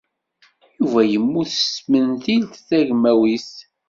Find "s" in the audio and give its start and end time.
1.63-1.67